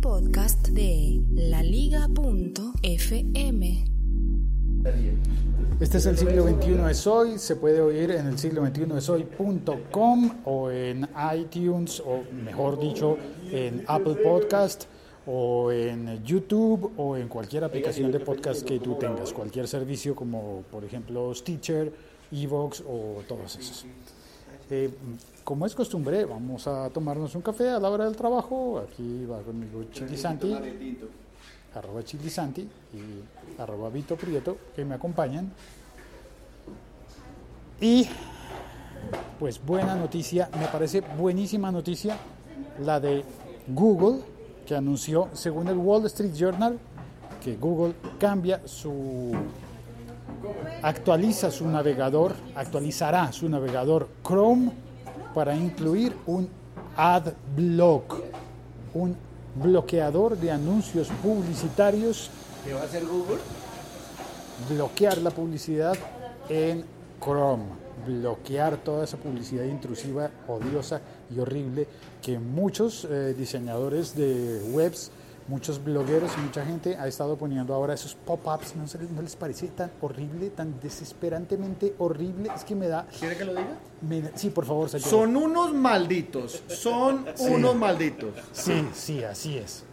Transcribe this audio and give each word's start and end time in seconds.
podcast 0.00 0.68
de 0.68 1.20
laliga.fm. 1.30 2.04
Este 5.80 5.98
es 5.98 6.06
el 6.06 6.16
siglo 6.16 6.46
XXI 6.46 6.90
es 6.90 7.06
hoy, 7.06 7.38
se 7.38 7.56
puede 7.56 7.80
oír 7.80 8.10
en 8.12 8.26
el 8.26 8.38
siglo 8.38 8.64
XXI 8.66 8.96
es 8.96 9.08
hoy.com 9.08 10.30
o 10.44 10.70
en 10.70 11.08
iTunes 11.34 12.00
o 12.00 12.22
mejor 12.32 12.78
dicho 12.78 13.16
en 13.50 13.84
Apple 13.86 14.16
Podcast 14.16 14.84
o 15.26 15.72
en 15.72 16.22
YouTube 16.24 16.92
o 16.96 17.16
en 17.16 17.28
cualquier 17.28 17.64
aplicación 17.64 18.12
de 18.12 18.20
podcast 18.20 18.62
que 18.62 18.78
tú 18.80 18.94
tengas, 18.94 19.32
cualquier 19.32 19.66
servicio 19.68 20.14
como 20.14 20.62
por 20.70 20.84
ejemplo 20.84 21.34
Stitcher, 21.34 21.92
Evox 22.30 22.82
o 22.86 23.22
todos 23.26 23.56
esos. 23.56 23.86
Eh, 24.70 24.90
como 25.44 25.64
es 25.64 25.74
costumbre, 25.74 26.24
vamos 26.24 26.66
a 26.66 26.90
tomarnos 26.90 27.34
un 27.34 27.42
café 27.42 27.70
a 27.70 27.78
la 27.78 27.88
hora 27.88 28.04
del 28.04 28.16
trabajo. 28.16 28.78
Aquí 28.78 29.24
va 29.24 29.40
conmigo 29.40 29.84
Chili 29.92 30.16
Santi, 30.16 30.54
arroba 31.74 32.02
Chili 32.04 32.28
Santi 32.28 32.62
y 32.62 33.60
arroba 33.60 33.88
Vito 33.88 34.16
Prieto, 34.16 34.58
que 34.76 34.84
me 34.84 34.94
acompañan. 34.94 35.50
Y 37.80 38.06
pues 39.38 39.64
buena 39.64 39.94
noticia, 39.94 40.50
me 40.58 40.66
parece 40.66 41.00
buenísima 41.00 41.70
noticia 41.70 42.18
la 42.84 43.00
de 43.00 43.24
Google, 43.68 44.20
que 44.66 44.74
anunció, 44.74 45.28
según 45.32 45.68
el 45.68 45.76
Wall 45.76 46.04
Street 46.06 46.34
Journal, 46.34 46.78
que 47.42 47.56
Google 47.56 47.94
cambia 48.18 48.60
su 48.66 49.32
actualiza 50.82 51.50
su 51.50 51.68
navegador, 51.68 52.34
actualizará 52.54 53.32
su 53.32 53.48
navegador 53.48 54.08
Chrome 54.26 54.72
para 55.34 55.54
incluir 55.54 56.16
un 56.26 56.48
ad 56.96 57.32
block, 57.56 58.22
un 58.94 59.16
bloqueador 59.54 60.36
de 60.36 60.50
anuncios 60.50 61.08
publicitarios. 61.22 62.30
¿Qué 62.64 62.74
va 62.74 62.80
a 62.80 62.84
hacer 62.84 63.04
Google? 63.04 63.38
Bloquear 64.68 65.18
la 65.18 65.30
publicidad 65.30 65.96
en 66.48 66.84
Chrome, 67.20 67.64
bloquear 68.06 68.76
toda 68.78 69.04
esa 69.04 69.16
publicidad 69.16 69.64
intrusiva, 69.64 70.30
odiosa 70.46 71.00
y 71.34 71.38
horrible 71.38 71.86
que 72.22 72.38
muchos 72.38 73.06
eh, 73.10 73.34
diseñadores 73.36 74.16
de 74.16 74.60
webs 74.72 75.10
muchos 75.48 75.82
blogueros 75.82 76.30
y 76.36 76.40
mucha 76.42 76.64
gente 76.64 76.96
ha 76.96 77.06
estado 77.08 77.36
poniendo 77.36 77.74
ahora 77.74 77.94
esos 77.94 78.14
pop-ups, 78.14 78.76
¿no, 78.76 78.86
se 78.86 78.98
les- 78.98 79.10
¿no 79.10 79.22
les 79.22 79.34
parece 79.34 79.68
tan 79.68 79.90
horrible, 80.00 80.50
tan 80.50 80.78
desesperantemente 80.80 81.94
horrible? 81.98 82.50
Es 82.54 82.64
que 82.64 82.74
me 82.74 82.88
da... 82.88 83.06
¿Quiere 83.18 83.36
que 83.36 83.44
lo 83.44 83.52
diga? 83.52 83.78
me 84.02 84.22
da- 84.22 84.30
sí, 84.34 84.50
por 84.50 84.64
favor, 84.66 84.88
señor. 84.88 85.08
Son 85.08 85.36
unos 85.36 85.74
malditos. 85.74 86.62
Son 86.68 87.24
unos 87.38 87.74
malditos. 87.74 88.30
Sí, 88.52 88.86
sí, 88.94 89.24
así 89.24 89.56
es. 89.58 89.84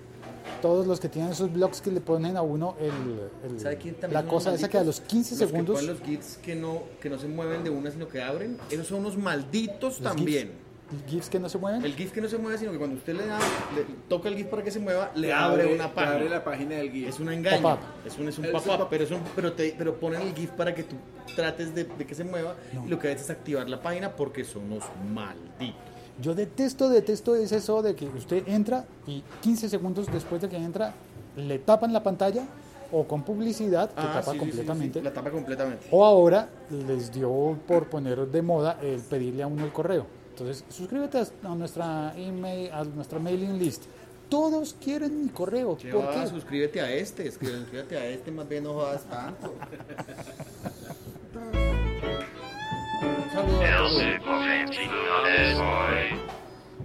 Todos 0.61 0.86
los 0.88 1.00
que 1.00 1.09
tienen 1.09 1.31
esos 1.31 1.52
blogs 1.52 1.81
que 1.81 1.92
le 1.92 2.02
ponen 2.02 2.38
a 2.38 2.42
uno 2.42 2.76
el, 2.80 3.50
el- 3.52 3.59
¿Sabe 3.59 3.78
quién 3.78 3.95
también 3.95 4.23
la 4.23 4.30
cosa 4.30 4.53
esa 4.53 4.70
que 4.70 4.78
a 4.78 4.83
los 4.83 5.00
malditos? 5.00 5.09
15 5.09 5.31
Los 5.36 5.50
segundos... 5.50 5.80
Que 5.80 5.86
ponen 5.88 6.00
los 6.00 6.08
GIFs 6.08 6.38
que 6.38 6.56
no, 6.56 6.83
que 7.02 7.09
no 7.09 7.17
se 7.17 7.28
mueven 7.28 7.64
de 7.64 7.70
una, 7.70 7.92
sino 7.92 8.08
que 8.08 8.22
abren. 8.22 8.58
Esos 8.70 8.88
son 8.88 9.00
unos 9.00 9.17
malditos 9.17 10.00
también. 10.00 10.50
GIFs, 10.50 10.64
GIFs 11.08 11.30
que 11.30 11.39
no 11.39 11.50
se 11.50 11.58
mueven. 11.58 11.83
El 11.83 11.95
GIF 11.95 12.11
que 12.11 12.22
no 12.22 12.28
se 12.30 12.38
mueve, 12.38 12.58
sino 12.58 12.72
que 12.72 12.78
cuando 12.78 12.95
usted 12.95 13.14
le 13.16 13.25
da, 13.25 13.39
le 13.75 13.83
toca 14.08 14.30
el 14.30 14.36
GIF 14.36 14.47
para 14.47 14.64
que 14.64 14.72
se 14.72 14.80
mueva, 14.80 15.11
le 15.16 15.33
abre, 15.33 15.73
una 15.73 15.88
te 15.89 15.94
página. 15.95 16.14
abre 16.16 16.30
la 16.30 16.44
página 16.44 16.75
del 16.75 16.92
guía. 16.92 17.09
Es 17.09 17.19
un 17.19 17.31
engaño. 17.31 17.77
Es 18.05 18.17
un, 18.19 18.27
es 18.30 18.38
un 18.38 18.45
pop-up, 18.52 18.77
pop- 18.77 18.88
pero, 18.89 19.03
es 19.03 19.11
un- 19.11 19.22
pero, 19.36 19.53
te, 19.53 19.73
pero 19.77 19.95
ponen 20.00 20.22
el 20.22 20.33
GIF 20.36 20.52
para 20.52 20.73
que 20.75 20.83
tú 20.83 20.95
trates 21.36 21.73
de, 21.73 21.86
de 21.86 22.05
que 22.05 22.14
se 22.16 22.23
mueva. 22.23 22.55
Y 22.86 22.88
lo 22.89 23.00
que 23.00 23.09
haces 23.09 23.23
es 23.23 23.30
activar 23.31 23.67
la 23.69 23.81
página 23.81 24.11
porque 24.16 24.44
son 24.45 24.66
unos 24.72 24.83
malditos. 25.14 25.75
Yo 26.22 26.33
detesto, 26.33 26.88
detesto 26.89 27.36
es 27.36 27.52
eso 27.52 27.81
de 27.81 27.95
que 27.95 28.05
usted 28.05 28.47
entra 28.47 28.86
y 29.05 29.22
15 29.42 29.67
segundos 29.70 30.08
después 30.11 30.42
de 30.42 30.47
que 30.49 30.55
entra 30.55 30.94
le 31.36 31.59
tapan 31.59 31.92
la 31.92 32.02
pantalla 32.03 32.45
o 32.92 33.03
con 33.05 33.23
publicidad 33.23 33.89
que 33.89 33.95
tapa 33.95 34.20
Ah, 34.20 34.22
sí, 34.23 34.30
sí, 34.31 34.33
sí, 34.36 34.39
completamente. 34.39 34.99
sí, 34.99 35.03
La 35.03 35.11
tapa 35.11 35.30
completamente. 35.31 35.88
O 35.92 36.05
ahora 36.05 36.48
les 36.88 37.11
dio 37.11 37.58
por 37.67 37.88
poner 37.89 38.27
de 38.27 38.42
moda 38.42 38.77
el 38.82 39.02
pedirle 39.02 39.43
a 39.43 39.48
uno 39.48 39.65
el 39.65 39.73
correo. 39.73 40.05
Entonces, 40.37 40.65
suscríbete 40.69 41.19
a 41.43 41.55
nuestra 41.55 42.13
email, 42.17 42.69
a 42.73 42.83
nuestra 42.83 43.19
mailing 43.19 43.57
list. 43.57 43.83
Todos 44.27 44.75
quieren 44.83 45.23
mi 45.23 45.29
correo. 45.29 45.77
¿Qué 45.77 45.91
¿Por 45.91 46.03
va? 46.03 46.11
qué? 46.23 46.27
Suscríbete 46.27 46.81
a 46.81 46.91
este, 46.91 47.31
suscríbete 47.31 47.97
a 47.97 48.05
este, 48.07 48.31
más 48.31 48.49
bien 48.49 48.65
no 48.65 48.73
jodas 48.73 49.03
tanto. 49.05 49.53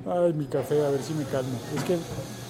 Ay, 0.07 0.33
mi 0.33 0.47
café, 0.47 0.85
a 0.85 0.91
ver 0.91 1.03
si 1.03 1.15
me 1.15 1.25
calmo. 1.25 1.59
Es 1.77 1.85
que, 1.85 1.97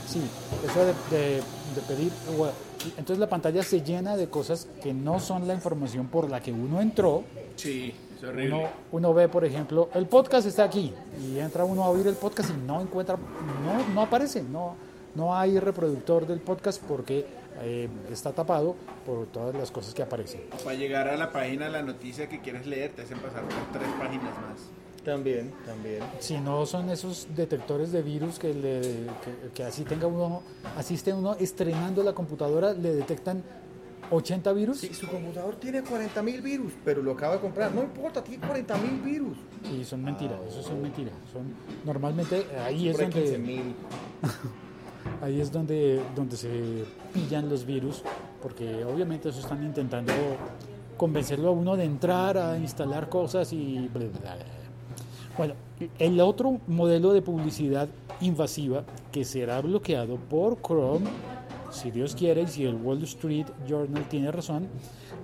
sí, 0.09 0.21
eso 0.65 0.85
de, 0.85 1.17
de- 1.17 1.43
de 1.75 1.81
pedir. 1.87 2.13
bueno, 2.37 2.53
entonces 2.97 3.19
la 3.19 3.29
pantalla 3.29 3.63
se 3.63 3.83
llena 3.83 4.17
de 4.17 4.29
cosas 4.29 4.67
que 4.83 4.93
no 4.93 5.21
son 5.21 5.47
la 5.47 5.55
información 5.55 6.09
por 6.09 6.29
la 6.29 6.41
que 6.41 6.53
uno 6.53 6.81
entró. 6.81 7.23
Sí, 7.57 7.95
es 8.21 8.29
horrible. 8.29 8.57
Uno, 8.57 8.69
uno 8.93 9.15
ve, 9.15 9.29
por 9.29 9.45
ejemplo, 9.45 9.89
el 9.95 10.07
podcast 10.07 10.47
está 10.47 10.65
aquí 10.65 10.93
y 11.23 11.39
entra 11.39 11.65
uno 11.65 11.85
a 11.85 11.89
oír 11.91 12.07
el 12.07 12.15
podcast 12.15 12.51
y 12.51 12.67
no 12.67 12.81
encuentra, 12.81 13.17
no, 13.17 13.95
no 13.95 14.03
aparece, 14.03 14.43
no, 14.43 14.77
no 15.15 15.35
hay 15.35 15.59
reproductor 15.59 16.27
del 16.27 16.41
podcast 16.41 16.83
porque 16.83 17.27
eh, 17.63 17.89
está 18.11 18.33
tapado 18.33 18.77
por 19.05 19.27
todas 19.27 19.55
las 19.55 19.71
cosas 19.71 19.95
que 19.95 20.03
aparecen. 20.03 20.43
Para 20.65 20.75
llegar 20.75 21.09
a 21.09 21.17
la 21.17 21.33
página 21.33 21.67
de 21.67 21.73
la 21.73 21.83
noticia 21.83 22.29
que 22.29 22.41
quieres 22.41 22.67
leer, 22.67 22.93
te 22.93 23.03
hacen 23.03 23.19
pasar 23.19 23.43
por 23.43 23.81
tres 23.81 23.89
páginas 23.99 24.35
más. 24.37 24.61
También, 25.05 25.53
también. 25.65 26.03
Si 26.19 26.39
no 26.39 26.67
son 26.67 26.91
esos 26.91 27.27
detectores 27.35 27.91
de 27.91 28.03
virus 28.03 28.39
que, 28.39 28.53
le, 28.53 28.81
que, 28.83 29.51
que 29.55 29.65
así 29.65 29.85
tenga 29.85 30.07
uno, 30.07 30.43
así 30.77 30.95
esté 30.95 31.15
uno 31.15 31.37
estrenando 31.41 32.03
la 32.03 32.13
computadora, 32.13 32.75
le 32.75 32.95
detectan 32.95 33.43
80 34.11 34.53
virus 34.53 34.79
Sí, 34.79 34.93
su 34.93 35.07
computador 35.07 35.57
tiene 35.57 35.83
40 35.83 36.23
mil 36.23 36.41
virus, 36.41 36.73
pero 36.85 37.03
lo 37.03 37.13
acaba 37.13 37.35
de 37.35 37.41
comprar. 37.41 37.73
No 37.75 37.83
importa, 37.83 38.23
tiene 38.23 38.47
40 38.47 38.77
mil 38.79 39.01
virus. 39.01 39.39
y 39.73 39.85
son 39.85 40.03
mentiras, 40.03 40.39
eso 40.49 40.63
son 40.63 40.83
mentiras. 40.83 41.15
Son, 41.33 41.43
normalmente 41.85 42.47
ahí 42.65 42.89
es 42.89 42.97
Por 42.97 43.05
ahí 43.07 43.13
15 43.13 43.33
donde... 43.33 43.63
Ahí 45.23 45.41
es 45.41 45.51
donde, 45.51 46.03
donde 46.15 46.37
se 46.37 46.85
pillan 47.13 47.49
los 47.49 47.65
virus, 47.65 48.03
porque 48.43 48.85
obviamente 48.85 49.31
eso 49.31 49.41
están 49.41 49.65
intentando 49.65 50.13
convencerlo 50.99 51.49
a 51.49 51.53
uno 51.53 51.75
de 51.75 51.85
entrar 51.85 52.37
a 52.37 52.59
instalar 52.59 53.09
cosas 53.09 53.51
y... 53.53 53.89
bla, 53.93 54.05
bla, 54.07 54.35
bla. 54.35 54.37
Bueno, 55.39 55.55
el 55.99 56.21
otro 56.21 56.61
modelo 56.67 57.13
de 57.13 57.23
publicidad 57.23 57.89
invasiva 58.21 58.85
que 59.11 59.25
será 59.25 59.61
bloqueado 59.63 60.17
por 60.17 60.61
Chrome, 60.61 61.09
si 61.71 61.91
Dios 61.91 62.15
quiere 62.15 62.43
y 62.43 62.47
si 62.49 62.65
el 62.65 62.75
Wall 62.77 63.03
Street 63.05 63.47
Journal 63.67 64.09
tiene 64.09 64.31
razón, 64.33 64.69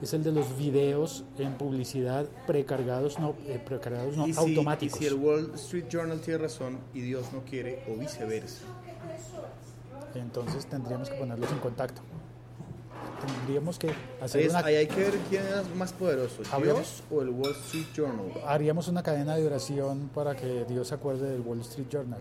es 0.00 0.12
el 0.14 0.22
de 0.22 0.32
los 0.32 0.56
videos 0.56 1.24
en 1.38 1.54
publicidad 1.54 2.26
precargados, 2.46 3.18
no, 3.18 3.34
eh, 3.46 3.60
precargados, 3.64 4.16
no 4.16 4.26
y, 4.28 4.32
si, 4.32 4.38
automáticos. 4.38 4.96
y 5.00 5.04
si 5.04 5.06
el 5.06 5.14
Wall 5.14 5.52
Street 5.54 5.86
Journal 5.90 6.20
tiene 6.20 6.38
razón 6.38 6.78
y 6.94 7.00
Dios 7.00 7.32
no 7.32 7.40
quiere, 7.42 7.82
o 7.88 7.96
viceversa. 7.98 8.62
Entonces 10.14 10.66
tendríamos 10.66 11.10
que 11.10 11.16
ponerlos 11.16 11.50
en 11.52 11.58
contacto. 11.58 12.00
Tendríamos 13.26 13.78
que 13.78 13.88
Ahí, 13.88 13.94
hacer 14.22 14.40
es- 14.42 14.50
una 14.50 14.60
ahí 14.64 14.74
hay 14.76 14.86
que 14.86 14.96
ver 15.00 15.14
quién 15.28 15.42
es 15.42 15.74
más 15.74 15.92
poderoso. 15.92 16.42
Dios 16.62 17.02
o 17.10 17.22
el 17.22 17.30
Wall 17.30 17.52
Street 17.66 17.86
Journal. 17.94 18.26
haríamos 18.46 18.88
una 18.88 19.02
cadena 19.02 19.36
de 19.36 19.46
oración 19.46 20.10
para 20.14 20.34
que 20.36 20.64
Dios 20.66 20.88
se 20.88 20.94
acuerde 20.94 21.30
del 21.30 21.40
Wall 21.40 21.60
Street 21.60 21.88
Journal. 21.90 22.20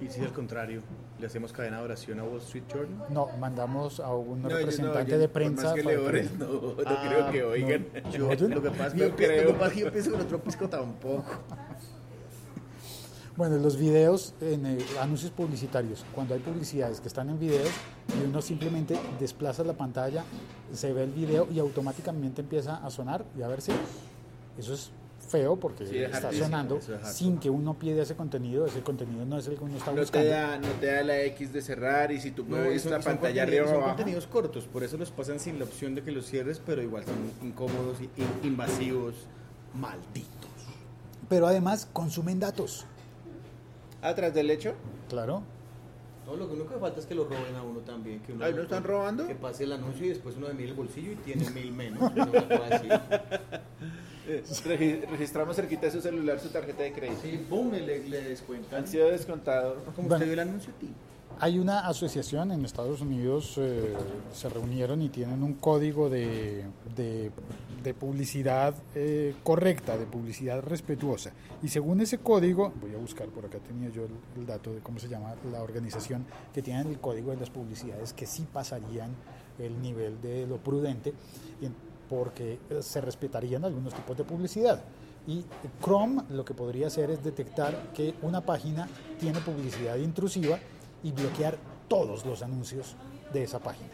Y 0.00 0.08
si 0.08 0.20
al 0.20 0.32
contrario, 0.32 0.82
le 1.18 1.26
hacemos 1.26 1.52
cadena 1.52 1.78
de 1.78 1.84
oración 1.84 2.20
a 2.20 2.24
Wall 2.24 2.38
Street 2.40 2.64
Journal. 2.72 3.06
No, 3.10 3.28
mandamos 3.38 4.00
a 4.00 4.14
un 4.14 4.42
No, 4.42 4.50
yo 4.50 4.56
representante 4.58 5.12
yo- 5.12 5.18
de 5.18 5.28
por 5.28 5.42
prensa. 5.42 5.62
Más 5.64 5.74
que 5.74 5.82
le 5.82 5.96
no, 5.96 6.46
no 6.46 6.74
Ah, 6.86 7.04
creo 7.08 7.30
que 7.30 7.44
oigan. 7.44 7.86
Yo, 8.12 8.48
lo 8.48 8.62
que 8.62 8.70
pasa 8.70 8.86
es 8.88 8.92
que 8.94 8.98
yo, 9.00 9.16
creo. 9.16 9.58
pienso 9.92 10.10
que 10.12 10.22
otro 10.22 10.40
pisco 10.42 10.68
tampoco. 10.68 11.24
Bueno, 13.36 13.58
los 13.58 13.76
videos 13.76 14.32
en 14.40 14.64
eh, 14.64 14.78
anuncios 14.98 15.30
publicitarios, 15.30 16.06
cuando 16.14 16.32
hay 16.32 16.40
publicidades 16.40 17.02
que 17.02 17.08
están 17.08 17.28
en 17.28 17.38
videos 17.38 17.68
y 18.18 18.24
uno 18.26 18.40
simplemente 18.40 18.98
desplaza 19.20 19.62
la 19.62 19.74
pantalla, 19.74 20.24
se 20.72 20.90
ve 20.94 21.02
el 21.04 21.10
video 21.10 21.46
y 21.52 21.58
automáticamente 21.58 22.40
empieza 22.40 22.76
a 22.76 22.88
sonar 22.88 23.26
y 23.38 23.42
a 23.42 23.48
verse. 23.48 23.72
Eso 24.56 24.72
es 24.72 24.90
feo 25.28 25.56
porque 25.56 25.86
Sí, 25.86 25.98
es 25.98 26.12
está 26.14 26.32
sonando 26.32 26.76
es 26.76 26.88
sin 27.12 27.38
que 27.38 27.50
uno 27.50 27.74
pida 27.74 28.02
ese 28.02 28.14
contenido. 28.14 28.64
Ese 28.66 28.80
contenido 28.82 29.24
no 29.26 29.38
es 29.38 29.46
el 29.48 29.56
que 29.58 29.64
uno 29.64 29.76
está 29.76 29.90
No 29.90 29.96
te, 29.96 30.00
buscando. 30.02 30.30
da, 30.30 30.58
no 30.58 30.68
te 30.80 30.86
da 30.86 31.02
la 31.02 31.20
X 31.22 31.52
de 31.52 31.62
cerrar 31.62 32.12
y 32.12 32.20
si 32.20 32.30
tú 32.30 32.44
No, 32.44 32.50
mueves 32.56 32.82
son- 32.82 32.92
la 32.92 33.00
pantalla 33.00 33.42
arriba 33.42 33.64
o 33.64 33.66
son 33.68 33.76
abajo. 33.76 33.90
contenidos 33.96 34.26
cortos, 34.28 34.64
por 34.66 34.84
eso 34.84 34.96
los 34.96 35.10
pasan 35.10 35.40
sin 35.40 35.58
la 35.58 35.64
opción 35.64 35.94
de 35.96 36.02
que 36.02 36.12
los 36.12 36.26
cierres, 36.26 36.60
pero 36.64 36.80
igual 36.82 37.04
son 37.04 37.16
incómodos, 37.48 37.98
invasivos, 38.44 39.14
malditos. 39.74 40.30
Pero 41.28 41.46
además 41.48 41.88
consumen 41.92 42.38
datos. 42.38 42.86
Atrás 44.02 44.32
del 44.32 44.50
hecho. 44.50 44.74
Claro. 45.08 45.42
No, 46.24 46.36
lo 46.36 46.46
único 46.46 46.68
que 46.68 46.76
falta 46.78 47.00
es 47.00 47.06
que 47.06 47.14
lo 47.16 47.24
roben 47.24 47.54
a 47.56 47.62
uno 47.62 47.80
también. 47.80 48.20
Que 48.20 48.32
uno 48.32 48.44
Ay, 48.44 48.52
¿no 48.54 48.62
están 48.62 48.84
robando? 48.84 49.26
Que 49.26 49.34
pase 49.34 49.64
el 49.64 49.72
anuncio 49.72 50.06
y 50.06 50.08
después 50.10 50.36
uno 50.36 50.46
de 50.48 50.54
mil 50.54 50.68
el 50.68 50.74
bolsillo 50.74 51.12
y 51.12 51.16
tiene 51.16 51.50
mil 51.50 51.72
menos. 51.72 52.12
registramos 55.10 55.56
cerquita 55.56 55.86
de 55.86 55.92
su 55.92 56.00
celular 56.00 56.40
su 56.40 56.48
tarjeta 56.48 56.82
de 56.82 56.92
crédito. 56.92 57.20
Sí, 57.22 57.40
boom, 57.48 57.72
le, 57.72 58.08
le 58.08 58.22
descuentan. 58.22 58.80
Han 58.82 58.88
sido 58.88 59.08
descontados. 59.10 59.78
Como 59.94 60.08
Bueno. 60.08 60.14
usted 60.14 60.24
vio 60.26 60.32
el 60.34 60.48
anuncio, 60.48 60.72
tío. 60.80 60.90
Hay 61.38 61.58
una 61.58 61.86
asociación 61.86 62.50
en 62.50 62.64
Estados 62.64 63.02
Unidos, 63.02 63.54
eh, 63.58 63.92
se 64.32 64.48
reunieron 64.48 65.02
y 65.02 65.10
tienen 65.10 65.42
un 65.42 65.54
código 65.54 66.08
de, 66.08 66.64
de- 66.96 67.30
de 67.82 67.94
publicidad 67.94 68.74
eh, 68.94 69.34
correcta, 69.44 69.96
de 69.98 70.06
publicidad 70.06 70.60
respetuosa. 70.62 71.30
Y 71.62 71.68
según 71.68 72.00
ese 72.00 72.18
código, 72.18 72.72
voy 72.80 72.94
a 72.94 72.96
buscar, 72.98 73.28
por 73.28 73.44
acá 73.44 73.58
tenía 73.58 73.90
yo 73.90 74.04
el, 74.06 74.10
el 74.40 74.46
dato 74.46 74.72
de 74.72 74.80
cómo 74.80 74.98
se 74.98 75.08
llama 75.08 75.34
la 75.52 75.62
organización, 75.62 76.24
que 76.54 76.62
tienen 76.62 76.88
el 76.88 76.98
código 76.98 77.30
de 77.32 77.36
las 77.36 77.50
publicidades 77.50 78.12
que 78.14 78.26
sí 78.26 78.44
pasarían 78.50 79.10
el 79.58 79.80
nivel 79.82 80.20
de 80.22 80.46
lo 80.46 80.56
prudente, 80.56 81.12
y 81.60 81.66
en- 81.66 81.85
porque 82.08 82.58
eh, 82.70 82.82
se 82.82 83.00
respetarían 83.00 83.64
algunos 83.64 83.94
tipos 83.94 84.16
de 84.16 84.24
publicidad. 84.24 84.82
Y 85.26 85.44
Chrome 85.82 86.22
lo 86.30 86.44
que 86.44 86.54
podría 86.54 86.86
hacer 86.86 87.10
es 87.10 87.22
detectar 87.22 87.92
que 87.92 88.14
una 88.22 88.40
página 88.40 88.88
tiene 89.18 89.40
publicidad 89.40 89.96
intrusiva 89.96 90.58
y 91.02 91.10
bloquear 91.10 91.58
todos 91.88 92.24
los 92.24 92.42
anuncios 92.42 92.94
de 93.32 93.42
esa 93.42 93.58
página. 93.58 93.90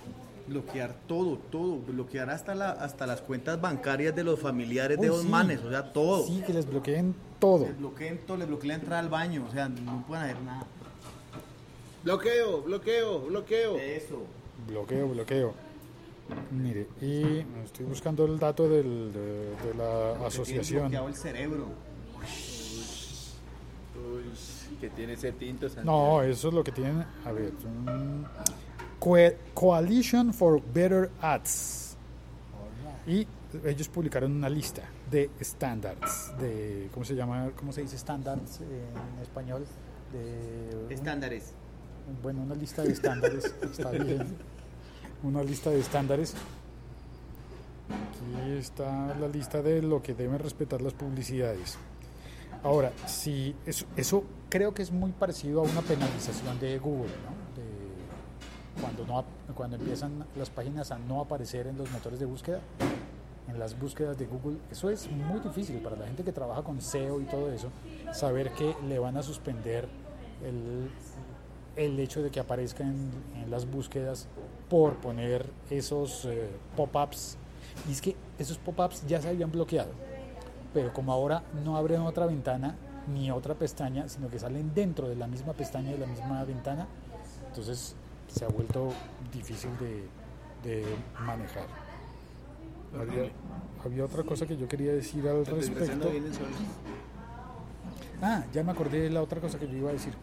Bloquear 0.47 0.94
todo, 1.06 1.38
todo. 1.50 1.79
Bloquear 1.79 2.29
hasta, 2.29 2.55
la, 2.55 2.70
hasta 2.70 3.06
las 3.06 3.23
cuentas 3.23 3.61
bancarias 3.61 4.14
de 4.14 4.25
los 4.25 4.38
familiares 4.38 5.00
de 5.00 5.06
los 5.06 5.23
sí. 5.23 5.29
manes. 5.29 5.62
O 5.62 5.70
sea, 5.70 5.93
todo. 5.93 6.26
Sí, 6.26 6.43
que 6.47 6.53
les 6.53 6.67
bloqueen 6.67 7.14
todo. 7.38 7.67
Les 7.67 7.79
bloqueen 7.79 8.19
todo, 8.26 8.37
les 8.37 8.49
bloqueen 8.49 8.69
la 8.69 8.75
entrada 8.75 9.00
al 9.00 9.09
baño. 9.09 9.47
O 9.49 9.53
sea, 9.53 9.69
no 9.69 10.05
pueden 10.06 10.25
hacer 10.25 10.43
nada. 10.43 10.67
Bloqueo, 12.05 12.62
bloqueo, 12.62 13.20
bloqueo. 13.20 13.76
Eso. 13.79 14.23
Bloqueo, 14.67 15.09
bloqueo. 15.09 15.55
Mire, 16.50 16.88
y 17.00 17.44
estoy 17.64 17.87
buscando 17.87 18.25
el 18.25 18.38
dato 18.38 18.69
del- 18.69 19.12
de, 19.12 19.50
de 19.69 19.75
la 19.76 20.11
Tienen 20.12 20.26
asociación. 20.26 20.81
bloqueado 20.82 21.08
el 21.08 21.14
cerebro. 21.14 21.67
Uy, 23.94 24.79
que 24.81 24.90
tiene 24.90 25.12
ese 25.14 25.32
tinto. 25.32 25.69
Santiago. 25.69 26.17
No, 26.19 26.23
eso 26.23 26.49
es 26.49 26.55
lo 26.55 26.64
que 26.64 26.73
tienen. 26.73 27.05
A 27.25 27.32
ver. 27.32 27.52
Co- 28.99 29.17
Coalition 29.55 30.32
for 30.32 30.62
Better 30.73 31.11
Ads. 31.20 31.96
Y 33.06 33.26
ellos 33.64 33.88
publicaron 33.88 34.32
una 34.32 34.49
lista 34.49 34.82
de 35.11 35.28
estándares, 35.40 36.31
de, 36.38 36.88
¿cómo 36.94 37.05
se 37.05 37.14
llama? 37.14 37.50
¿Cómo 37.56 37.73
se 37.73 37.82
dice 37.82 37.96
estándares 37.96 38.61
en 38.61 39.23
español? 39.23 39.67
De, 40.12 40.94
Estándares. 40.94 41.52
Bueno, 42.23 42.43
una 42.43 42.55
lista 42.55 42.82
de 42.82 42.93
estándares, 42.93 43.55
está 43.62 43.90
bien. 43.90 44.37
Una 45.22 45.42
lista 45.44 45.70
de 45.70 45.78
estándares. 45.78 46.34
Aquí 47.88 48.52
está 48.58 49.14
la 49.14 49.28
lista 49.28 49.62
de 49.62 49.80
lo 49.80 50.02
que 50.02 50.14
deben 50.14 50.38
respetar 50.40 50.82
las 50.82 50.94
publicidades. 50.94 51.78
Ahora, 52.64 52.92
si 53.06 53.54
eso, 53.66 54.24
creo 54.48 54.74
que 54.74 54.82
es 54.82 54.90
muy 54.90 55.12
parecido 55.12 55.60
a 55.60 55.62
una 55.62 55.80
penalización 55.82 56.58
de 56.58 56.78
Google, 56.78 57.10
cuando, 58.80 59.06
no, 59.06 59.24
cuando 59.54 59.76
empiezan 59.76 60.24
las 60.36 60.50
páginas 60.50 60.90
a 60.90 60.98
no 60.98 61.20
aparecer 61.20 61.66
en 61.68 61.76
los 61.76 61.90
motores 61.90 62.18
de 62.18 62.26
búsqueda, 62.26 62.60
en 63.48 63.58
las 63.58 63.78
búsquedas 63.78 64.18
de 64.18 64.26
Google. 64.26 64.58
Eso 64.70 64.90
es 64.90 65.10
muy 65.10 65.40
difícil 65.40 65.76
para 65.78 65.96
la 65.96 66.06
gente 66.06 66.25
que 66.25 66.32
trabaja 66.32 66.62
con 66.62 66.80
SEO 66.80 67.20
y 67.20 67.25
todo 67.25 67.50
eso, 67.52 67.70
saber 68.12 68.50
que 68.52 68.75
le 68.88 68.98
van 68.98 69.16
a 69.16 69.22
suspender 69.22 69.88
el, 70.44 70.90
el 71.76 71.98
hecho 72.00 72.22
de 72.22 72.30
que 72.30 72.40
aparezca 72.40 72.84
en 72.84 73.10
las 73.50 73.70
búsquedas 73.70 74.28
por 74.72 74.94
poner 74.94 75.50
esos 75.69 76.24
eh, 76.24 76.48
pop-ups. 76.78 77.36
Y 77.86 77.92
es 77.92 78.00
que 78.00 78.16
esos 78.38 78.56
pop-ups 78.56 79.06
ya 79.06 79.20
se 79.20 79.28
habían 79.28 79.52
bloqueado, 79.52 79.90
pero 80.72 80.94
como 80.94 81.12
ahora 81.12 81.42
no 81.62 81.76
abren 81.76 82.00
otra 82.00 82.24
ventana 82.24 82.74
ni 83.06 83.30
otra 83.30 83.54
pestaña, 83.54 84.08
sino 84.08 84.30
que 84.30 84.38
salen 84.38 84.72
dentro 84.72 85.10
de 85.10 85.16
la 85.16 85.26
misma 85.26 85.52
pestaña 85.52 85.90
de 85.90 85.98
la 85.98 86.06
misma 86.06 86.42
ventana, 86.44 86.88
entonces 87.48 87.94
se 88.28 88.46
ha 88.46 88.48
vuelto 88.48 88.88
difícil 89.30 89.72
de, 89.78 90.08
de 90.66 90.86
manejar. 91.20 91.66
Había, 92.98 93.30
había 93.84 94.06
otra 94.06 94.22
cosa 94.22 94.46
que 94.46 94.56
yo 94.56 94.66
quería 94.68 94.94
decir 94.94 95.28
al 95.28 95.44
respecto. 95.44 96.08
Ah, 98.22 98.42
ya 98.54 98.62
me 98.62 98.72
acordé 98.72 99.00
de 99.00 99.10
la 99.10 99.20
otra 99.20 99.38
cosa 99.38 99.58
que 99.58 99.68
yo 99.68 99.76
iba 99.76 99.90
a 99.90 99.92
decir. 99.92 100.14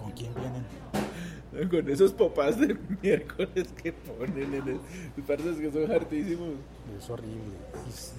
¿Con 0.00 0.12
quién 0.12 0.32
vienen? 0.34 1.68
Con 1.68 1.88
esos 1.90 2.12
papás 2.12 2.58
de 2.60 2.76
miércoles 3.02 3.68
que 3.82 3.92
ponen 3.92 4.54
en 4.54 4.68
el. 4.68 4.80
Parece 5.26 5.60
que 5.60 5.70
son 5.72 5.90
hartísimos. 5.90 6.50
Es 6.98 7.10
horrible. 7.10 7.40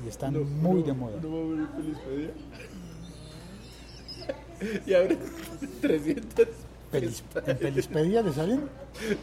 Y, 0.04 0.06
y 0.06 0.10
están 0.10 0.34
No, 0.34 0.42
muy 0.42 0.82
no, 0.82 0.88
de 0.88 0.94
moda. 0.94 1.18
No 1.22 1.32
va 1.32 1.38
a 1.38 1.42
abrir 1.42 1.68
Pelispedia. 1.70 2.30
y 4.86 4.94
abre 4.94 5.18
300. 5.82 6.48
Pelis- 6.92 7.24
¿En 7.48 7.58
Pelispedia 7.58 8.22
le 8.22 8.34
salen? 8.34 8.64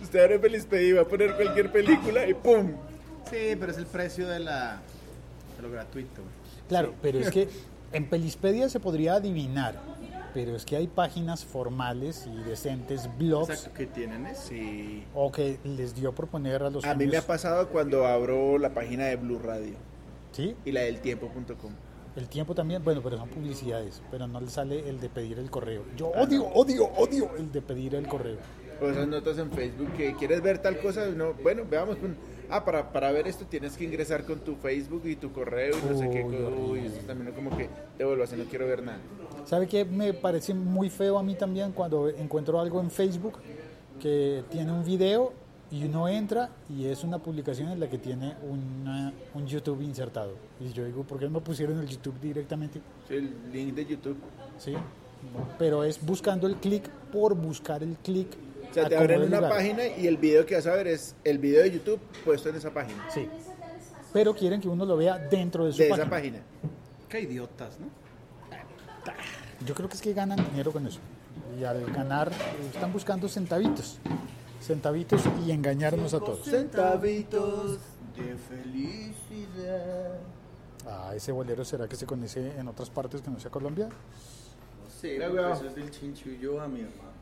Usted 0.02 0.24
abre 0.24 0.38
Pelispedia 0.38 0.88
y 0.88 0.92
va 0.92 1.02
a 1.02 1.08
poner 1.08 1.34
cualquier 1.36 1.70
película 1.70 2.26
y 2.26 2.32
¡pum! 2.34 2.72
Sí, 3.30 3.56
pero 3.60 3.70
es 3.72 3.76
el 3.78 3.86
precio 3.86 4.26
de, 4.26 4.38
la, 4.40 4.80
de 5.56 5.62
lo 5.62 5.70
gratuito. 5.70 6.22
Claro, 6.68 6.94
pero 7.02 7.18
es 7.18 7.30
que 7.30 7.46
en 7.92 8.06
Pelispedia 8.08 8.70
se 8.70 8.80
podría 8.80 9.14
adivinar. 9.14 9.74
Pero 10.34 10.54
es 10.54 10.64
que 10.64 10.76
hay 10.76 10.86
páginas 10.86 11.44
formales 11.44 12.26
y 12.26 12.36
decentes, 12.42 13.08
blogs, 13.18 13.50
Exacto, 13.50 13.74
que 13.76 13.86
tienen 13.86 14.26
eso. 14.26 14.42
Sí. 14.48 15.04
o 15.14 15.32
que 15.32 15.58
les 15.64 15.94
dio 15.94 16.14
por 16.14 16.28
poner 16.28 16.62
a 16.62 16.70
los 16.70 16.84
A 16.84 16.94
mí 16.94 17.06
me 17.06 17.16
ha 17.16 17.22
pasado 17.26 17.68
cuando 17.68 18.06
abro 18.06 18.58
la 18.58 18.74
página 18.74 19.06
de 19.06 19.16
Blue 19.16 19.38
Radio 19.38 19.74
¿Sí? 20.32 20.54
y 20.64 20.72
la 20.72 20.82
del 20.82 21.00
tiempo.com. 21.00 21.72
El 22.16 22.28
tiempo 22.28 22.54
también, 22.54 22.82
bueno, 22.82 23.00
pero 23.02 23.16
son 23.16 23.28
publicidades, 23.28 24.02
pero 24.10 24.26
no 24.26 24.40
le 24.40 24.50
sale 24.50 24.88
el 24.88 25.00
de 25.00 25.08
pedir 25.08 25.38
el 25.38 25.50
correo. 25.50 25.84
Yo 25.96 26.08
odio, 26.08 26.46
odio, 26.48 26.86
odio 26.96 27.30
el 27.36 27.52
de 27.52 27.62
pedir 27.62 27.94
el 27.94 28.08
correo. 28.08 28.38
O 28.82 28.88
esas 28.88 29.06
notas 29.06 29.38
en 29.38 29.50
Facebook 29.50 29.92
que 29.96 30.14
quieres 30.16 30.42
ver 30.42 30.58
tal 30.58 30.78
cosa, 30.78 31.06
no, 31.06 31.34
bueno, 31.34 31.62
veamos. 31.68 31.96
Ah, 32.50 32.64
para, 32.64 32.90
para 32.92 33.12
ver 33.12 33.28
esto 33.28 33.44
tienes 33.44 33.76
que 33.76 33.84
ingresar 33.84 34.24
con 34.24 34.38
tu 34.40 34.56
Facebook 34.56 35.02
y 35.04 35.16
tu 35.16 35.32
correo 35.32 35.76
y 35.76 35.90
no 35.92 35.98
sé 35.98 36.08
qué. 36.10 36.24
Uy, 36.24 36.80
eso 36.86 36.96
también 37.06 37.28
es 37.28 37.34
como 37.34 37.54
que 37.56 37.68
así, 38.22 38.36
no 38.36 38.44
quiero 38.44 38.66
ver 38.66 38.82
nada. 38.82 38.98
¿Sabe 39.44 39.66
qué 39.66 39.84
me 39.84 40.14
parece 40.14 40.54
muy 40.54 40.88
feo 40.88 41.18
a 41.18 41.22
mí 41.22 41.34
también 41.34 41.72
cuando 41.72 42.08
encuentro 42.08 42.58
algo 42.58 42.80
en 42.80 42.90
Facebook 42.90 43.34
que 44.00 44.44
tiene 44.50 44.72
un 44.72 44.84
video 44.84 45.32
y 45.70 45.84
uno 45.84 46.08
entra 46.08 46.48
y 46.70 46.86
es 46.86 47.04
una 47.04 47.18
publicación 47.18 47.68
en 47.68 47.80
la 47.80 47.88
que 47.90 47.98
tiene 47.98 48.34
una- 48.48 49.12
un 49.34 49.46
YouTube 49.46 49.82
insertado? 49.82 50.32
Y 50.60 50.72
yo 50.72 50.84
digo, 50.86 51.02
¿por 51.02 51.18
qué 51.18 51.28
no 51.28 51.40
pusieron 51.40 51.78
el 51.80 51.86
YouTube 51.86 52.18
directamente? 52.20 52.80
Sí, 53.08 53.14
el 53.14 53.30
link 53.52 53.74
de 53.74 53.84
YouTube. 53.84 54.16
¿Sí? 54.58 54.72
Pero 55.58 55.84
es 55.84 56.04
buscando 56.04 56.46
el 56.46 56.56
clic 56.56 56.88
por 57.12 57.34
buscar 57.34 57.82
el 57.82 57.96
clic. 57.96 58.28
O 58.70 58.74
sea, 58.74 58.88
te 58.88 58.96
abren 58.96 59.22
una 59.22 59.36
lugar. 59.38 59.52
página 59.52 59.86
y 59.86 60.06
el 60.06 60.16
video 60.16 60.44
que 60.46 60.54
vas 60.54 60.66
a 60.66 60.74
ver 60.74 60.86
es 60.88 61.14
el 61.24 61.38
video 61.38 61.62
de 61.62 61.70
YouTube 61.70 62.00
puesto 62.24 62.48
en 62.48 62.56
esa 62.56 62.70
página. 62.70 63.08
Sí. 63.12 63.28
Pero 64.12 64.34
quieren 64.34 64.60
que 64.60 64.68
uno 64.68 64.84
lo 64.84 64.96
vea 64.96 65.18
dentro 65.18 65.64
de 65.66 65.72
su 65.72 65.78
De 65.78 65.88
página. 65.88 66.02
esa 66.04 66.10
página. 66.10 66.38
Qué 67.08 67.20
idiotas, 67.20 67.78
¿no? 67.80 67.86
Yo 69.66 69.74
creo 69.74 69.88
que 69.88 69.94
es 69.96 70.02
que 70.02 70.12
ganan 70.12 70.38
dinero 70.50 70.72
con 70.72 70.86
eso. 70.86 71.00
Y 71.58 71.64
al 71.64 71.84
ganar, 71.92 72.30
están 72.72 72.92
buscando 72.92 73.28
centavitos. 73.28 73.98
Centavitos 74.60 75.22
y 75.46 75.50
engañarnos 75.52 76.14
a 76.14 76.20
todos. 76.20 76.44
Centavitos 76.44 77.78
de 78.16 78.36
felicidad. 78.36 80.18
Ah, 80.86 81.12
ese 81.14 81.32
bolero 81.32 81.64
será 81.64 81.88
que 81.88 81.96
se 81.96 82.06
conoce 82.06 82.58
en 82.58 82.68
otras 82.68 82.90
partes 82.90 83.20
que 83.22 83.30
no 83.30 83.38
sea 83.38 83.50
Colombia. 83.50 83.88
No 83.88 84.90
sé, 85.00 85.16
eso 85.16 85.66
es 85.66 85.74
del 85.74 85.90
chinchullo 85.90 86.60
a 86.60 86.68
mi 86.68 86.80
hermano. 86.80 87.12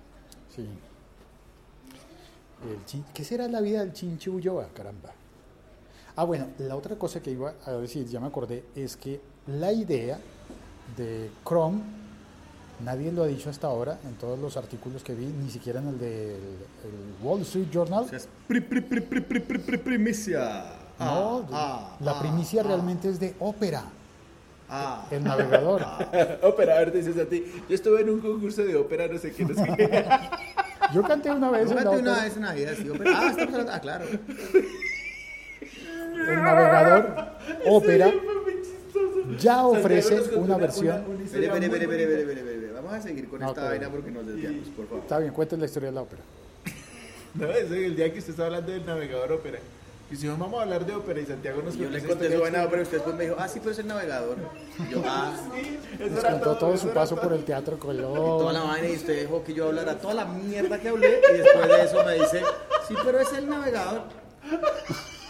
Sí. 0.54 0.68
El 2.64 2.84
chin- 2.86 3.04
¿Qué 3.12 3.24
será 3.24 3.48
la 3.48 3.60
vida 3.60 3.80
del 3.80 3.92
Chinche 3.92 4.30
Ulloa? 4.30 4.68
Caramba. 4.74 5.12
Ah, 6.16 6.24
bueno, 6.24 6.46
la 6.58 6.76
otra 6.76 6.96
cosa 6.96 7.20
que 7.20 7.30
iba 7.30 7.52
a 7.66 7.72
decir, 7.72 8.06
ya 8.06 8.18
me 8.20 8.26
acordé, 8.28 8.64
es 8.74 8.96
que 8.96 9.20
la 9.46 9.72
idea 9.72 10.18
de 10.96 11.30
Chrome, 11.46 11.82
nadie 12.82 13.12
lo 13.12 13.22
ha 13.22 13.26
dicho 13.26 13.50
hasta 13.50 13.66
ahora 13.66 13.98
en 14.04 14.14
todos 14.14 14.38
los 14.38 14.56
artículos 14.56 15.02
que 15.04 15.14
vi, 15.14 15.26
ni 15.26 15.50
siquiera 15.50 15.80
en 15.80 15.88
el 15.88 15.98
del 15.98 16.08
el 16.84 17.22
Wall 17.22 17.42
Street 17.42 17.68
Journal. 17.70 18.04
O 18.04 18.08
sea, 18.08 18.16
es 18.18 18.28
pri, 18.48 18.60
pri, 18.62 18.80
pri, 18.80 19.00
pri, 19.02 19.20
pri, 19.20 19.40
pri, 19.40 19.58
pri- 19.58 19.78
primicia. 19.78 20.72
No, 20.98 21.46
Ah, 21.52 21.52
ah, 21.52 21.96
la 22.00 22.12
ah, 22.12 22.18
primicia 22.20 22.62
ah, 22.62 22.64
realmente 22.64 23.10
es 23.10 23.20
de 23.20 23.34
Opera, 23.40 23.84
Ah, 24.70 25.06
el 25.10 25.22
navegador. 25.22 25.82
ópera, 26.42 26.76
a 26.76 26.78
ver, 26.78 26.92
dices 26.92 27.16
a 27.18 27.26
ti. 27.28 27.44
Yo 27.68 27.74
estuve 27.74 28.00
en 28.00 28.08
un 28.10 28.20
concurso 28.20 28.64
de 28.64 28.74
ópera, 28.74 29.06
no 29.06 29.18
sé 29.18 29.30
qué, 29.32 29.44
no 29.44 29.54
sé 29.54 29.70
qué. 29.76 30.04
Yo 30.94 31.02
canté 31.02 31.30
una 31.30 31.50
vez 31.50 31.62
en 31.62 31.68
Fíjate 31.68 31.88
una 31.88 31.98
ópera. 32.12 32.24
vez 32.24 32.36
en 32.36 32.42
Navidad, 32.42 32.72
sí, 32.76 32.90
pero- 32.96 33.10
Ah, 33.16 33.26
estamos 33.30 33.54
hablando. 33.54 33.72
Ah, 33.72 33.80
claro. 33.80 34.04
el 36.28 36.42
navegador 36.42 37.28
Opera 37.66 38.12
ya 39.38 39.66
ofrece 39.66 40.20
una 40.36 40.56
versión. 40.56 40.96
Espere, 41.24 41.46
espere, 41.46 41.66
espere, 41.66 41.66
espere, 41.66 41.86
bonita. 41.86 42.02
espere, 42.02 42.20
espere, 42.22 42.40
espere. 42.54 42.72
Vamos 42.72 42.92
a 42.94 43.00
seguir 43.02 43.28
con 43.28 43.40
No, 43.40 43.48
esta 43.48 43.64
vaina 43.64 43.88
porque 43.90 44.10
nos 44.10 44.26
desviamos, 44.26 44.68
por 44.68 44.86
favor. 44.86 45.02
Está 45.02 45.18
bien, 45.18 45.32
cuenten 45.32 45.60
la 45.60 45.66
historia 45.66 45.88
de 45.90 45.94
la 45.94 46.02
ópera. 46.02 46.22
No, 47.34 47.46
es 47.50 47.70
el 47.70 47.96
día 47.96 48.12
que 48.12 48.18
usted 48.20 48.30
está 48.30 48.46
hablando 48.46 48.72
del 48.72 48.86
navegador 48.86 49.32
ópera. 49.32 49.58
Y 50.08 50.14
si 50.16 50.28
vamos 50.28 50.54
a 50.54 50.62
hablar 50.62 50.86
de 50.86 50.94
ópera 50.94 51.20
y 51.20 51.26
Santiago 51.26 51.62
nos 51.62 51.74
Y 51.74 51.78
yo 51.78 51.90
le 51.90 52.00
conté 52.04 52.30
su 52.32 52.40
vaina, 52.40 52.58
chévere. 52.58 52.70
pero 52.70 52.82
usted 52.82 52.96
después 52.98 53.16
me 53.16 53.24
dijo, 53.24 53.36
ah, 53.38 53.48
sí, 53.48 53.58
pero 53.58 53.72
es 53.72 53.78
el 53.80 53.86
navegador. 53.88 54.36
Y 54.88 54.92
yo, 54.92 55.02
ah, 55.04 55.32
Eso 55.98 56.08
Nos 56.14 56.18
era 56.24 56.30
contó 56.32 56.56
todo 56.58 56.76
su 56.76 56.88
paso 56.90 57.14
todo. 57.16 57.24
por 57.24 57.32
el 57.36 57.44
Teatro 57.44 57.76
toda 57.80 57.94
la 57.94 58.02
Colón. 58.04 58.68
vaina 58.68 58.88
y 58.88 58.94
usted 58.94 59.22
dejó 59.22 59.42
que 59.42 59.52
yo 59.54 59.66
hablara 59.66 59.98
toda 59.98 60.14
la 60.14 60.24
mierda 60.26 60.78
que 60.78 60.88
hablé 60.90 61.20
y 61.28 61.36
después 61.38 61.68
de 61.68 61.82
eso 61.84 62.04
me 62.04 62.14
dice, 62.14 62.42
sí, 62.86 62.94
pero 63.04 63.18
es 63.20 63.32
el 63.32 63.48
navegador. 63.48 64.02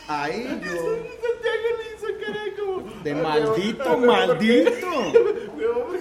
Ahí 0.08 0.44
yo, 0.62 0.72
Santiago 0.72 1.68
le 1.78 1.96
hizo 1.96 2.06
cara 2.24 2.40
como... 2.60 3.02
de 3.02 3.10
"Ah, 3.12 3.14
maldito, 3.14 3.96
maldito. 3.98 4.86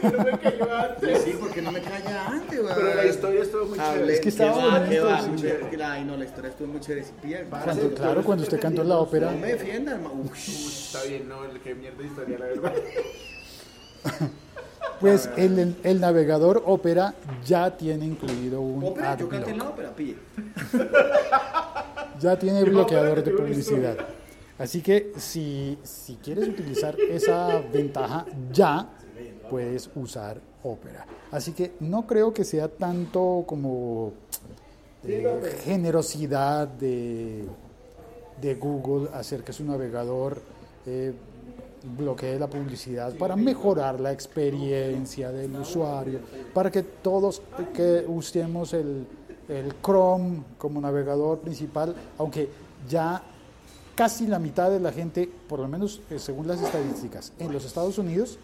Huevón, 0.07 0.25
¿por 0.31 0.39
qué 0.39 0.51
no 0.51 0.59
me 0.59 0.59
cayó 0.59 0.75
antes? 0.75 1.21
Sí, 1.23 1.35
porque 1.39 1.61
no 1.61 1.71
me 1.71 1.81
calla 1.81 2.27
antes, 2.27 2.59
weón. 2.59 2.73
Pero 2.75 2.93
la 2.95 3.05
historia 3.05 3.41
estuvo 3.43 3.65
muy 3.65 3.77
chévere. 3.79 4.13
Es 4.13 4.19
que 4.21 4.29
estaba 4.29 4.79
bonito, 4.79 5.05
va, 5.05 5.21
muy 5.23 5.37
chévere. 5.41 5.69
Que 5.69 5.77
la- 5.77 5.91
Ay, 5.93 6.03
no, 6.05 6.17
la 6.17 6.25
historia 6.25 6.49
estuvo 6.51 6.67
muy 6.67 6.79
chévere. 6.81 7.05
Cuando, 7.49 7.93
claro, 7.93 8.23
cuando 8.23 8.43
usted 8.43 8.59
cantó 8.59 8.83
la 8.83 8.97
ópera. 8.97 9.31
No 9.31 9.37
me 9.37 9.47
defiendan, 9.47 9.95
hermano. 9.95 10.15
Uy, 10.15 10.29
Uy, 10.29 10.33
está 10.37 11.03
bien, 11.03 11.27
no, 11.29 11.43
el 11.45 11.59
que 11.59 11.75
mierda 11.75 11.97
de 11.99 12.05
historia, 12.07 12.39
la 12.39 12.45
verdad. 12.45 12.73
Pues 14.99 15.29
el, 15.35 15.59
el- 15.59 15.75
el 15.83 15.99
navegador 15.99 16.63
ópera 16.65 17.13
ya 17.45 17.75
tiene 17.75 18.05
incluido 18.05 18.61
un 18.61 18.81
Ópera, 18.83 19.17
yo 19.17 19.27
canté 19.27 19.51
en 19.51 19.57
la 19.57 19.69
ópera, 19.69 19.93
pille. 19.93 20.15
Ya 22.19 22.39
tiene 22.39 22.63
bloqueador 22.63 23.21
de 23.23 23.31
publicidad. 23.31 23.97
Así 24.57 24.81
que 24.81 25.11
si, 25.17 25.77
si 25.83 26.15
quieres 26.15 26.47
utilizar 26.47 26.95
esa 27.09 27.59
ventaja 27.73 28.25
ya, 28.53 28.87
puedes 29.49 29.89
usar 29.95 30.39
Opera. 30.63 31.05
Así 31.31 31.51
que 31.51 31.73
no 31.79 32.07
creo 32.07 32.33
que 32.33 32.43
sea 32.43 32.67
tanto 32.67 33.43
como 33.45 34.13
eh, 35.03 35.59
generosidad 35.63 36.67
de, 36.67 37.45
de 38.41 38.55
Google 38.55 39.09
hacer 39.13 39.43
que 39.43 39.53
su 39.53 39.63
navegador. 39.63 40.41
Eh, 40.85 41.13
bloquee 41.97 42.39
la 42.39 42.47
publicidad 42.47 43.13
para 43.15 43.35
mejorar 43.35 43.99
la 43.99 44.11
experiencia 44.11 45.31
del 45.31 45.55
usuario, 45.55 46.19
para 46.51 46.71
que 46.71 46.81
todos 46.81 47.43
que 47.75 48.03
usemos 48.07 48.73
el, 48.73 49.05
el 49.47 49.73
Chrome 49.83 50.41
como 50.57 50.81
navegador 50.81 51.39
principal, 51.39 51.95
aunque 52.17 52.49
ya 52.89 53.21
casi 53.95 54.27
la 54.27 54.39
mitad 54.39 54.69
de 54.69 54.79
la 54.79 54.91
gente, 54.91 55.29
por 55.47 55.59
lo 55.59 55.67
menos 55.67 56.01
eh, 56.09 56.19
según 56.19 56.47
las 56.47 56.61
estadísticas, 56.61 57.33
en 57.39 57.51
los 57.51 57.65
Estados 57.65 57.97
Unidos, 57.97 58.37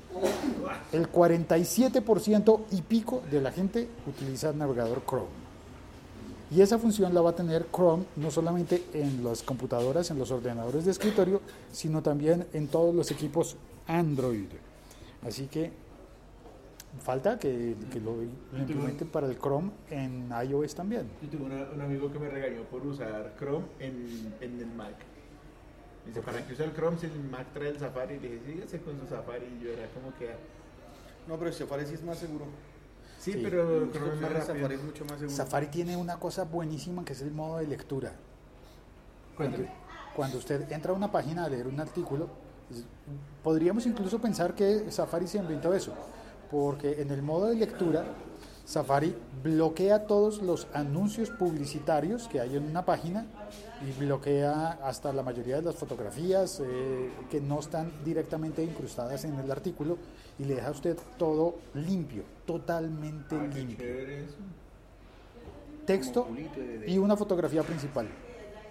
el 0.91 1.11
47% 1.11 2.61
y 2.71 2.81
pico 2.81 3.21
de 3.29 3.41
la 3.41 3.51
gente 3.51 3.87
utiliza 4.07 4.49
el 4.49 4.57
navegador 4.57 5.03
Chrome. 5.05 5.41
Y 6.49 6.61
esa 6.61 6.77
función 6.77 7.13
la 7.13 7.21
va 7.21 7.29
a 7.29 7.35
tener 7.35 7.67
Chrome 7.73 8.03
no 8.17 8.29
solamente 8.29 8.83
en 8.93 9.23
las 9.23 9.41
computadoras, 9.41 10.11
en 10.11 10.19
los 10.19 10.31
ordenadores 10.31 10.85
de 10.85 10.91
escritorio, 10.91 11.41
sino 11.71 12.01
también 12.01 12.45
en 12.53 12.67
todos 12.67 12.93
los 12.93 13.09
equipos 13.11 13.55
Android. 13.87 14.47
Así 15.25 15.47
que 15.47 15.71
falta 16.99 17.39
que, 17.39 17.75
que 17.91 18.01
lo, 18.01 18.17
lo 18.51 18.59
implementen 18.59 19.07
para 19.07 19.27
el 19.27 19.37
Chrome 19.37 19.71
en 19.89 20.29
iOS 20.49 20.75
también. 20.75 21.07
Yo 21.21 21.29
tuve 21.29 21.45
un 21.45 21.81
amigo 21.81 22.11
que 22.11 22.19
me 22.19 22.29
regañó 22.29 22.63
por 22.63 22.85
usar 22.85 23.33
Chrome 23.37 23.65
en, 23.79 24.33
en 24.41 24.59
el 24.59 24.67
Mac. 24.67 24.95
Dice, 26.05 26.21
¿para 26.21 26.45
qué 26.45 26.53
usar 26.53 26.65
el 26.67 26.73
Chrome 26.73 26.97
si 26.97 27.05
el 27.05 27.19
Mac 27.19 27.47
trae 27.53 27.69
el 27.69 27.79
Safari? 27.79 28.15
Y 28.15 28.19
le 28.19 28.29
dije, 28.29 28.41
síguese 28.45 28.81
con 28.81 28.99
su 28.99 29.07
Safari. 29.07 29.45
Y 29.59 29.63
yo 29.63 29.71
era 29.71 29.87
como 29.89 30.15
que... 30.17 30.31
No, 31.27 31.37
pero 31.37 31.51
Safari 31.51 31.85
sí 31.85 31.93
es 31.93 32.03
más 32.03 32.17
seguro. 32.17 32.45
Sí, 33.19 33.33
Sí. 33.33 33.39
pero 33.43 33.91
Chrome 33.91 34.13
es 34.15 34.21
más 34.21 34.31
rápido. 34.33 34.45
Safari 34.55 34.75
es 34.75 34.83
mucho 34.83 35.05
más 35.05 35.13
seguro. 35.19 35.35
Safari 35.35 35.67
tiene 35.67 35.95
una 35.97 36.17
cosa 36.19 36.43
buenísima 36.45 37.05
que 37.05 37.13
es 37.13 37.21
el 37.21 37.31
modo 37.31 37.57
de 37.59 37.67
lectura. 37.67 38.13
Cuando, 39.37 39.57
Cuéntame. 39.57 39.77
cuando 40.15 40.37
usted 40.39 40.71
entra 40.71 40.91
a 40.91 40.95
una 40.95 41.11
página 41.11 41.45
a 41.45 41.49
leer 41.49 41.67
un 41.67 41.79
artículo, 41.79 42.27
podríamos 43.43 43.85
incluso 43.85 44.19
pensar 44.19 44.55
que 44.55 44.91
Safari 44.91 45.27
se 45.27 45.37
inventó 45.37 45.73
eso, 45.73 45.93
porque 46.49 47.01
en 47.01 47.11
el 47.11 47.21
modo 47.21 47.47
de 47.47 47.55
lectura, 47.55 48.05
Safari 48.71 49.13
bloquea 49.43 50.07
todos 50.07 50.41
los 50.41 50.65
anuncios 50.73 51.29
publicitarios 51.29 52.29
que 52.29 52.39
hay 52.39 52.55
en 52.55 52.63
una 52.63 52.85
página 52.85 53.25
y 53.85 53.91
bloquea 53.99 54.79
hasta 54.81 55.11
la 55.11 55.23
mayoría 55.23 55.57
de 55.57 55.63
las 55.63 55.75
fotografías 55.75 56.61
eh, 56.63 57.09
que 57.29 57.41
no 57.41 57.59
están 57.59 57.91
directamente 58.05 58.63
incrustadas 58.63 59.25
en 59.25 59.37
el 59.37 59.51
artículo 59.51 59.97
y 60.39 60.45
le 60.45 60.55
deja 60.55 60.69
a 60.69 60.71
usted 60.71 60.97
todo 61.17 61.55
limpio, 61.73 62.23
totalmente 62.45 63.35
Ah, 63.35 63.49
qué 63.51 63.59
limpio 63.59 63.87
texto 65.85 66.29
y 66.87 66.97
una 66.97 67.17
fotografía 67.17 67.63
principal. 67.63 68.07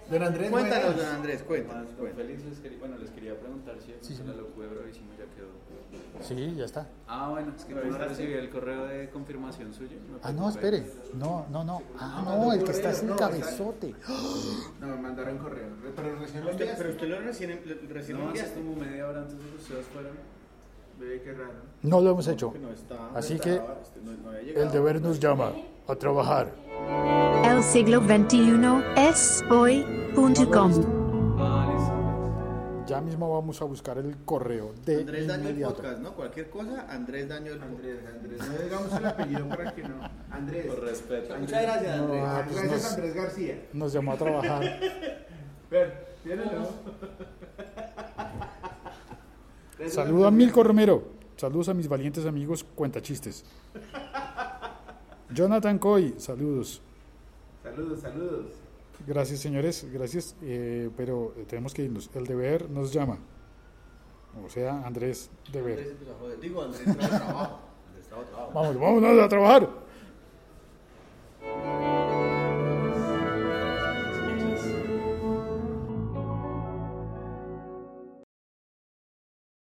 Don 0.09 0.23
Andrés, 0.23 0.49
Cuéntanos, 0.49 0.97
don 0.97 1.05
Andrés, 1.05 1.43
cuéntanos. 1.43 1.85
Don 1.89 1.95
cuéntanos. 1.97 2.27
Félix, 2.27 2.43
les 2.43 2.59
quería, 2.59 2.79
bueno, 2.79 2.97
les 2.97 3.09
quería 3.11 3.30
preguntar 3.63 3.75
si 4.01 4.07
Sí, 4.07 4.15
sí. 4.15 4.23
la 4.25 4.33
locura 4.33 4.67
de 4.67 4.75
Bravissimo 4.75 5.11
ya 5.17 5.25
quedó. 5.35 5.51
Sí, 6.21 6.55
ya 6.55 6.65
está. 6.65 6.87
Ah, 7.07 7.29
bueno, 7.31 7.53
es 7.57 7.65
que 7.65 7.73
no 7.73 7.97
recibí 7.97 8.33
el 8.33 8.49
correo 8.49 8.85
de 8.85 9.09
confirmación 9.09 9.73
suyo. 9.73 9.97
Ah, 10.23 10.31
no, 10.31 10.49
espere. 10.49 10.83
No, 11.15 11.45
no, 11.51 11.63
no. 11.63 11.81
Ah, 11.99 12.21
no, 12.25 12.53
el 12.53 12.63
que 12.63 12.71
está 12.71 12.91
está- 12.91 13.15
cabezote. 13.15 13.93
No, 14.79 14.87
me 14.87 14.95
mandaron 14.97 15.37
correo. 15.37 15.67
Pero 15.95 16.15
recién 16.19 16.43
lo 16.45 16.51
Usted- 16.51 16.61
enviaste. 16.65 16.75
pero 16.83 16.89
usted 16.95 17.07
lo 17.09 17.19
recién, 17.21 17.59
recién 17.89 18.17
lo 18.17 18.23
No, 18.23 18.29
enviaste. 18.29 18.55
como 18.61 18.75
media 18.75 19.07
hora 19.07 19.19
antes 19.21 19.37
de 19.37 19.49
que 19.49 19.55
ustedes 19.57 19.85
fueran. 19.87 20.13
Ve 20.99 21.21
qué 21.23 21.33
raro. 21.33 21.53
No 21.81 21.99
lo 21.99 22.11
hemos 22.11 22.27
hecho. 22.27 22.53
Que 22.53 22.59
no 22.59 22.69
está, 22.69 22.95
no 22.95 23.17
Así 23.17 23.39
que 23.39 23.55
no- 23.55 24.11
no 24.23 24.29
había 24.29 24.41
llegado. 24.43 24.65
el 24.67 24.71
deber 24.71 25.01
nos 25.01 25.19
llama 25.19 25.51
a 25.87 25.95
trabajar. 25.95 26.51
El 27.43 27.63
siglo 27.63 28.01
XXI 28.01 28.83
es 28.95 29.43
hoy.com. 29.49 31.00
Ya 32.91 33.01
mismo 33.01 33.33
vamos 33.33 33.61
a 33.61 33.65
buscar 33.65 33.97
el 33.97 34.17
correo 34.25 34.73
de 34.85 34.99
Andrés 34.99 35.27
Daño 35.27 35.47
el 35.49 35.61
podcast, 35.61 35.99
¿no? 35.99 36.13
Cualquier 36.13 36.49
cosa, 36.49 36.85
Andrés 36.89 37.29
Daño 37.29 37.53
el 37.53 37.59
podcast. 37.59 37.73
Andrés, 37.77 37.99
Andrés. 38.13 38.39
No 38.49 38.57
digamos 38.63 38.93
el 38.93 39.05
apellido 39.05 39.47
para 39.49 39.73
que 39.73 39.83
no. 39.83 39.95
Andrés. 40.29 40.65
Por 40.67 40.81
respeto. 40.83 41.37
Muchas 41.39 41.61
gracias, 41.61 41.99
Andrés. 41.99 42.23
ah, 42.25 42.41
pues 42.45 42.55
Gracias, 42.57 42.83
nos- 42.83 42.93
Andrés 42.93 43.15
García. 43.15 43.65
Nos 43.73 43.93
llamó 43.93 44.11
a 44.11 44.17
trabajar. 44.17 44.61
Ver, 45.71 46.07
tírenlo. 46.23 46.69
Saludo 49.87 50.27
a 50.27 50.31
Milko 50.31 50.63
Romero. 50.63 51.03
Saludos 51.37 51.69
a 51.69 51.73
mis 51.73 51.87
valientes 51.87 52.25
amigos 52.25 52.63
cuentachistes. 52.75 53.43
Jonathan 55.33 55.79
Coy, 55.79 56.13
saludos. 56.17 56.81
Saludos, 57.63 58.01
saludos. 58.01 58.45
Gracias, 59.07 59.39
señores, 59.39 59.87
gracias. 59.91 60.35
eh, 60.41 60.89
pero 60.95 61.33
tenemos 61.47 61.73
que 61.73 61.83
irnos. 61.83 62.09
El 62.13 62.25
deber 62.25 62.69
nos 62.69 62.91
llama. 62.93 63.17
O 64.45 64.49
sea, 64.49 64.85
Andrés 64.85 65.29
Andrés 65.47 65.51
Deber. 65.51 65.79
empezó 65.79 66.11
a 66.11 66.15
joder. 66.19 66.39
Digo, 66.39 66.61
Andrés 66.61 66.83
trabajo. 66.83 67.59
Andrés 67.87 68.07
trabajo. 68.07 68.51
Vamos, 68.53 68.79
vámonos 68.79 69.19
a 69.23 69.27
trabajar. 69.29 69.69